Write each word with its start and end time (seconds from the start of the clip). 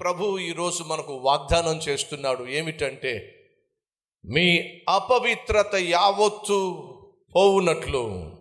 ప్రభు 0.00 0.38
ఈరోజు 0.38 0.82
మనకు 0.82 1.12
వాగ్దానం 1.12 1.78
చేస్తున్నాడు 1.78 2.44
ఏమిటంటే 2.44 3.34
మీ 4.24 4.62
అపవిత్రత 4.88 5.74
యావత్తు 5.74 6.84
పోవునట్లు 7.36 8.32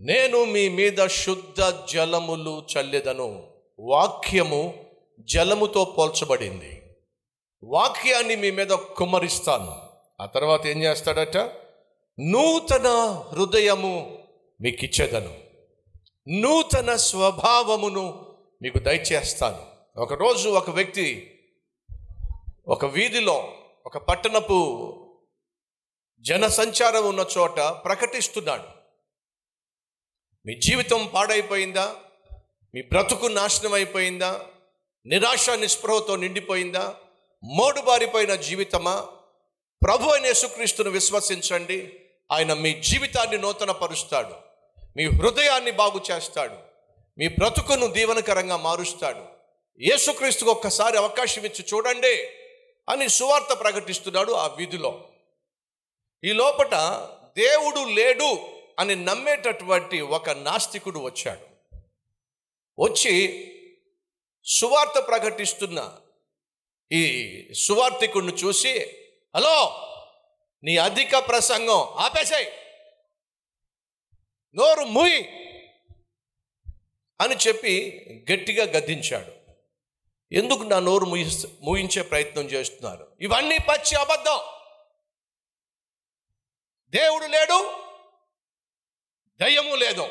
నేను 0.00 0.44
మీ 0.44 0.68
మీద 0.68 1.06
శుద్ధ 1.06 1.74
జలములు 1.92 2.66
చల్లెదను. 2.72 3.46
వాక్యము 3.78 4.84
జలముతో 5.20 5.84
పోల్చబడింది. 5.84 6.82
వాక్యాన్ని 7.64 8.36
మీ 8.36 8.50
మీద 8.50 8.70
కుమ్మరిస్తాను. 8.70 9.76
ఆ 10.20 10.26
తర్వాత 10.26 10.66
ఏం 10.66 10.82
చేస్తాడట? 10.82 11.36
నూతన 12.20 12.88
హృదయము 13.32 14.18
మీకు 14.60 14.84
ఇచ్చేదను 14.84 15.48
నూతన 16.28 16.96
స్వభావమును 16.96 18.36
మీకు 18.62 18.78
దయచేస్తాను. 18.78 19.77
ఒకరోజు 19.98 20.48
ఒక 20.48 20.70
వ్యక్తి 20.70 21.38
ఒక 22.68 22.84
వీధిలో 22.84 23.56
ఒక 23.86 23.98
పట్టణపు 23.98 24.58
జనసంచారం 26.20 27.08
ఉన్న 27.08 27.26
చోట 27.38 27.60
ప్రకటిస్తున్నాడు. 27.60 28.62
మీ 30.46 30.54
జీవితం 30.54 31.10
పాడైపోయిందా? 31.14 31.96
మీ 32.74 32.82
బ్రతుకు 32.82 33.26
నాశనం 33.26 33.72
అయిపోయిందా? 33.72 34.46
నిరాశ 35.06 35.50
నిస్పృహతో 35.50 36.16
నిండిపోయిందా? 36.16 36.96
మోడుబారిపోయిన 37.44 38.34
జీవితమా? 38.34 39.06
ప్రభు 39.82 40.10
అయిన 40.10 40.26
యేసుక్రీస్తును 40.26 40.90
విశ్వసించండి. 40.90 42.00
ఆయన 42.32 42.54
మీ 42.54 42.80
జీవితాన్ని 42.80 43.38
నూతన 43.38 43.70
పరుస్తాడు 43.70 44.34
మీ 44.96 45.04
హృదయాన్ని 45.04 45.70
బాగు 45.70 46.00
చేస్తాడు 46.10 46.56
మీ 47.18 47.28
బ్రతుకును 47.28 47.86
దీవనకరంగా 47.86 48.56
మారుస్తాడు. 48.56 49.37
యేసుక్రీస్తుకు 49.80 50.50
ఒక్కసారి 50.50 50.96
అవకాశం 50.96 51.42
ఇచ్చి 51.42 51.64
చూడండి 51.74 52.14
అని 52.88 53.08
సువార్త 53.08 53.60
ప్రకటిస్తున్నాడు 53.60 54.32
ఆ 54.32 54.46
వీధిలో. 54.46 55.08
ఈ 56.24 56.32
లోపట 56.32 56.74
దేవుడు 57.36 57.80
లేడు 57.88 58.48
అని 58.78 58.94
నమ్మేటటువంటి 58.96 60.00
ఒక 60.00 60.30
నాస్తికుడు 60.30 60.98
వచ్చాడు. 60.98 61.46
వచ్చి 62.82 63.14
సువార్త 64.44 64.98
ప్రకటిస్తున్న 65.08 66.00
ఈ 66.92 67.02
సువార్థికుడిని 67.54 68.32
చూసి 68.32 68.72
హలో 69.36 69.84
నీ 70.64 70.76
అధిక 70.76 71.16
ప్రసంగం 71.28 71.78
ఆపేసాయి 71.78 72.52
నోరు 74.54 74.84
మూయి 74.84 75.22
అని 77.20 77.34
చెప్పి 77.34 77.74
గట్టిగా 78.32 78.64
గద్దించాడు. 78.64 79.37
ఎందుకు 80.32 80.62
నా 80.62 80.78
నోరు 80.78 81.04
మూయి 81.04 81.58
మూయించే 81.62 82.02
ప్రయత్నం 82.02 82.44
చేస్తున్నారు? 82.44 83.16
ఇవన్నీ 83.20 83.58
పచ్చి 83.58 83.96
అబద్ధం. 83.96 84.38
దేవుడు 86.90 87.26
లేడు 87.26 87.72
దయ్యము 89.40 89.74
లేదు. 89.74 90.08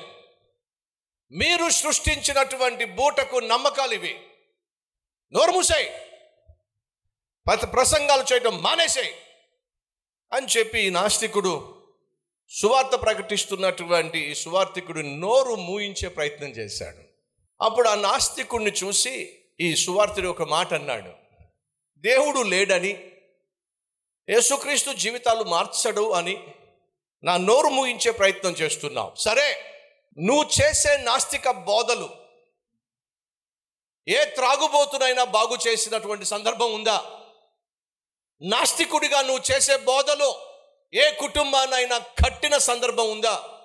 మీరు 1.32 1.70
సృష్టించినటువంటి 1.70 2.86
బూటకు 2.86 3.38
నమ్మకాలు 3.38 3.94
ఇవి. 3.94 4.20
నోరు 5.34 5.52
మూసాయి. 5.52 5.90
ప్రసంగాలు 7.66 8.34
చేయడం 8.34 8.62
మానేసాయి 8.62 9.16
అని 10.34 10.48
చెప్పి 10.58 10.80
ఈ 10.80 10.90
నాస్తికుడు 10.90 11.84
సువార్త 12.50 13.02
ప్రకటిస్తున్నటువంటి 13.02 14.20
ఈ 14.20 14.34
సువార్థికుడు 14.34 15.00
నోరు 15.00 15.56
మూయించే 15.56 16.10
ప్రయత్నం 16.10 16.50
చేశాడు. 16.50 16.98
అప్పుడు 17.64 17.90
ఆ 17.90 17.96
నాస్తికుడిని 17.96 18.72
చూసి 18.72 19.44
ఈ 19.60 19.76
సువార్తుడు 19.76 20.28
ఒక 20.28 20.42
మాట 20.42 20.74
అన్నాడు. 20.74 21.14
దేవుడు 21.98 22.40
లేడని 22.40 23.12
యేసుక్రీస్తు 24.30 24.92
జీవితాలు 24.92 25.44
మార్చడు 25.44 26.12
అని 26.12 26.48
నా 27.24 27.38
నోరు 27.38 27.68
ముగించే 27.68 28.12
ప్రయత్నం 28.12 28.52
చేస్తున్నావు. 28.52 29.16
సరే 29.16 29.74
నువ్వు 30.20 30.44
చేసే 30.44 30.98
నాస్తిక 30.98 31.52
బోధలు 31.52 32.10
ఏ 34.08 34.26
త్రాగుబోతునైనా 34.26 35.24
బాగు 35.24 35.58
చేసినటువంటి 35.68 36.26
సందర్భం 36.26 36.74
ఉందా? 36.74 37.22
నాస్తికుడిగా 38.42 39.22
నువ్వు 39.22 39.44
చేసే 39.52 39.78
బోధలు 39.78 40.36
ఏ 40.94 41.12
కుటుంబాన్నైనా 41.12 41.98
కట్టిన 41.98 42.58
సందర్భం 42.58 43.12
ఉందా? 43.12 43.60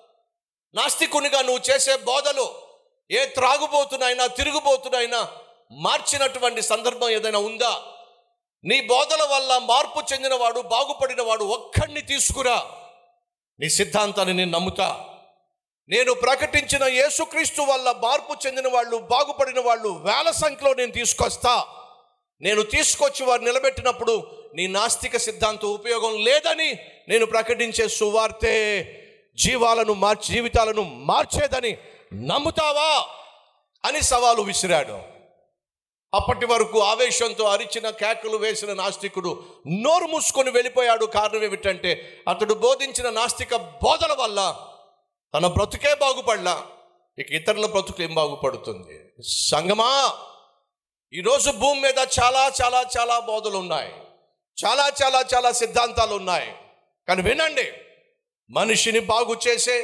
నాస్తికునిగా 0.74 1.42
నువ్వు 1.42 1.70
చేసే 1.70 1.96
బోధలు 1.96 2.62
ఏ 3.10 3.26
త్రాగుబోతునైనా 3.26 4.26
తిరుగుబోతునైనా 4.26 5.41
మార్చినటువంటి 5.74 6.62
సందర్భం 6.62 7.08
ఏదైనా 7.10 7.38
ఉందా? 7.38 7.80
నీ 8.64 8.80
బోధల 8.80 9.22
వల్ల 9.22 9.58
మార్పు 9.58 10.12
చెందినవాడు 10.12 10.60
బాగుపడినవాడు 10.60 11.44
ఒక్కడిని 11.44 12.00
తీసుకురా. 12.00 12.66
నీ 13.60 13.68
సిద్ధాంతాన్ని 13.68 14.34
నేను 14.34 14.50
నమ్ముతా. 14.50 15.04
నేను 15.88 16.14
ప్రకటించిన 16.14 16.84
యేసుక్రీస్తు 16.84 17.62
వల్ల 17.62 17.94
మార్పు 18.02 18.46
చెందిన 18.46 18.68
వాళ్ళు 18.68 18.96
బాగుపడిన 18.96 19.60
వాళ్ళు 19.60 19.88
వేల 19.88 20.30
సంఖ్యలో 20.30 20.74
నేను 20.74 20.92
తీసుకొస్తా. 20.92 21.66
నేను 22.40 22.62
తీసుకొచ్చి 22.62 23.26
వారు 23.26 23.42
నిలబెట్టినప్పుడు 23.42 24.42
నీ 24.54 24.66
నాస్తిక 24.66 25.16
సిద్ధాంతం 25.16 25.68
ఉపయోగం 25.68 26.24
లేదని 26.24 26.72
నేను 27.08 27.26
ప్రకటించే 27.26 27.88
సువార్తే 27.88 28.82
జీవాలను 29.34 29.92
మార్చి 29.92 30.34
జీవితాలను 30.34 30.82
మార్చేదని 30.82 31.76
నమ్ముతావా? 32.14 33.06
అని 33.84 34.02
సవాలు 34.02 34.42
విసిరాడు. 34.42 35.11
అప్పటి 36.14 36.46
వరకు 36.46 36.78
ఆవేశంతో 36.78 37.44
అరిచిన 37.44 37.90
కేకలు 37.90 38.36
వేసిన 38.36 38.72
నాస్తికుడు 38.72 39.30
నోరు 39.68 40.04
మూసుకొని 40.04 40.50
వెళ్ళిపోయాడు. 40.50 41.04
కారణం 41.04 41.44
ఏమిటంటే 41.44 42.22
అతడు 42.28 42.54
బోధించిన 42.54 43.10
నాస్తిక 43.10 43.56
బోధల 43.56 44.12
వల్ల 44.12 44.68
తన 45.34 45.46
బ్రతుకే 45.46 45.94
బాగుపడలా. 45.94 46.66
ఇక 47.18 47.32
ఇతరుల 47.32 47.66
బ్రతుకు 47.66 48.02
ఏం 48.02 48.14
బాగుపడుతుంది? 48.14 49.10
సంగమా? 49.22 50.12
ఈరోజు 51.12 51.50
భూమి 51.50 51.80
మీద 51.80 51.98
చాలా 51.98 52.52
చాలా 52.62 52.84
చాలా 52.98 53.18
బోధలు 53.20 53.56
ఉన్నాయి 53.56 53.92
చాలా 54.64 54.92
చాలా 55.02 55.24
చాలా 55.34 55.52
సిద్ధాంతాలు 55.52 56.14
ఉన్నాయి 56.14 56.52
కానీ 57.08 57.22
వినండి. 57.22 57.72
మనిషిని 58.50 59.00
బాగు 59.00 59.36
చేసే 59.48 59.76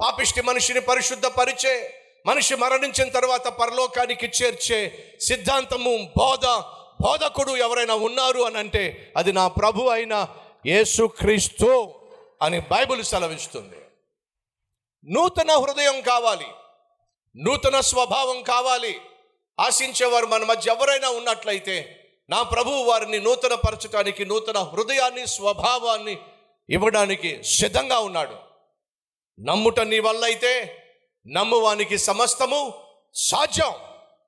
పాపిష్టి 0.00 0.42
మనిషిని 0.42 0.80
పరిశుద్ధపరిచే 0.80 1.99
మనిషి 2.26 2.54
మరణించిన 2.54 3.08
తర్వాత 3.08 3.48
పరలోకానికి 3.48 4.26
చేర్చే 4.26 5.14
సిద్ధాంతము 5.20 6.12
బోధ 6.18 6.46
బోధకుడు 7.02 7.56
ఎవరైనా 7.56 7.94
ఉన్నారు 7.94 8.42
అని 8.42 8.58
అంటే 8.58 9.12
అది 9.16 9.32
నా 9.32 9.48
ప్రభు 9.48 9.82
అయిన 9.82 10.26
యేసుక్రీస్తు 10.66 11.94
అని 12.42 12.60
బైబిల్ 12.60 13.04
సెలవిస్తుంది. 13.04 13.76
నూతన 15.04 15.52
హృదయం 15.52 16.00
కావాలి. 16.00 16.46
నూతన 17.36 17.80
స్వభావం 17.80 18.42
కావాలి. 18.42 19.00
ఆశించేవారు 19.60 20.26
మన 20.26 20.44
మధ్య 20.44 20.70
ఎవరైనా 20.70 21.08
ఉన్నట్లయితే 21.08 21.96
నా 22.30 22.42
ప్రభువు 22.42 22.82
వారిని 22.82 23.18
నూతన 23.18 23.54
పరచడానికి 23.54 24.24
నూతన 24.24 24.58
హృదయాన్ని 24.58 25.26
స్వభావాన్ని 25.26 26.18
ఇవ్వడానికి 26.70 27.42
సిద్ధంగా 27.42 27.98
ఉన్నాడు. 27.98 28.36
నమ్ముట 29.40 29.80
నీ 29.80 29.98
వల్ల 29.98 30.24
అయితే 30.24 30.79
నమ్మువానికి 31.26 31.98
సమస్తము 31.98 32.72
సాధ్యం. 33.14 33.72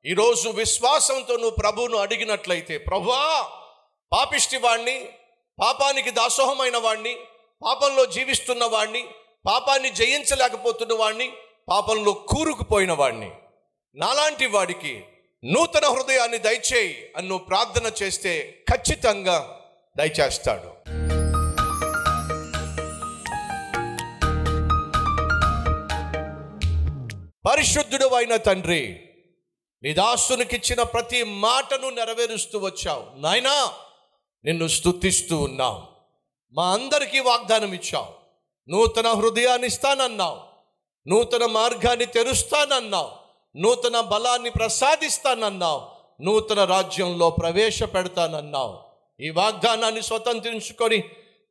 ఈరోజు 0.07 0.49
విశ్వాసంతో 0.49 1.37
నువ్వు 1.37 1.51
ప్రభువును 1.51 1.99
అడిగినట్లయితే 1.99 2.79
ప్రభువా 2.79 3.51
పాపిష్టి 4.13 4.57
వాణ్ణి 4.57 5.09
పాపానికి 5.61 6.11
దాసోహమైన 6.11 6.77
వాణ్ణి 6.77 7.17
పాపంలో 7.65 8.07
జీవిస్తున్న 8.07 8.65
వాణ్ణి 8.65 9.05
పాపాన్ని 9.47 9.91
జయించలేకపోతున్న 9.91 10.95
వాణ్ణి 10.95 11.33
పాపంలో 11.69 12.13
కూరుకుపోయిన 12.13 12.93
వాణ్ణి. 12.93 13.31
నాలాంటి 13.95 14.47
వాడికి 14.47 15.05
నూతన 15.45 15.87
హృదయాన్ని 15.87 16.39
దయచేయి 16.39 17.13
అని 17.17 17.29
నువ్వు 17.29 17.47
ప్రార్థన 17.47 17.93
చేస్తే 18.03 18.65
ఖచ్చితంగా 18.71 19.61
దయచేస్తాడు. 19.97 20.82
పరిశుద్ధుడు 27.53 28.07
అయిన 28.07 28.37
తండ్రి 28.37 29.09
నీ 29.83 29.93
దాసునికిచ్చిన 29.93 30.83
ప్రతి 30.83 31.23
మాటను 31.23 31.91
నెరవేరుస్తూ 31.91 32.59
వచ్చావు. 32.59 33.03
నాయనా 33.15 33.73
నిన్ను 34.45 34.67
స్తుతిస్తూ 34.69 35.37
ఉన్నావు 35.39 35.83
మా 36.53 36.73
అందరికీ 36.73 37.19
వాగ్దానం 37.19 37.73
ఇచ్చావు 37.73 38.07
నూతన 38.69 39.09
హృదయాన్ని 39.09 39.67
ఇస్తానన్నావు. 39.67 40.41
నూతన 41.09 41.47
మార్గాన్ని 41.47 42.07
తెరుస్తానన్నావు. 42.07 43.11
నూతన 43.57 44.01
బలాన్ని 44.01 44.51
ప్రసాదిస్తానన్నావు. 44.51 45.83
నూతన 46.23 46.65
రాజ్యంలో 46.65 47.31
ప్రవేశపెడతానన్నావు. 47.31 48.79
ఈ 49.21 49.31
వాగ్దానాన్ని 49.31 50.03
స్వతంత్రించుకొని 50.03 50.99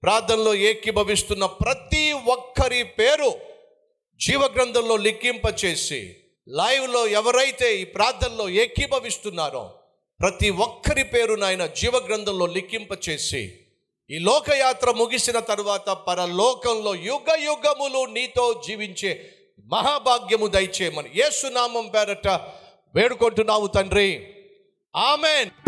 ప్రార్థనలో 0.03 0.53
ఏకీభవిస్తున్న 0.53 1.45
ప్రతి 1.45 2.11
ఒక్కరి 2.11 2.83
పేరు 2.83 3.50
జీవగ్రంథంలో 4.21 4.97
లిఖింప 4.97 5.65
చేసి 5.65 6.15
లైవ్లో 6.47 7.07
ఎవరైతే 7.07 7.77
ఈ 7.77 7.83
ప్రార్థనలో 7.85 8.49
ఏకీభవిస్తున్నారో 8.49 9.73
ప్రతి 10.21 10.49
ఒక్కరి 10.49 11.03
పేరు 11.03 11.33
నాయన 11.33 11.65
జీవగ్రంథంలో 11.65 12.45
లిఖింప 12.45 13.09
చేసి 13.09 13.59
ఈ 14.09 14.19
లోకయాత్ర 14.19 14.91
ముగిసిన 14.91 15.39
తరువాత 15.39 15.89
పరలోకంలో 15.89 16.95
యుగ 16.95 17.35
యుగములు 17.43 18.05
నీతో 18.05 18.63
జీవించే 18.67 19.33
మహాభాగ్యము 19.65 20.47
దయచేయమని 20.47 21.09
యేసునామం 21.15 21.87
పేరట 21.87 22.27
వేడుకుంటున్నావు 22.95 23.67
తండ్రి. 23.67 24.33
ఆమెన్. 24.95 25.60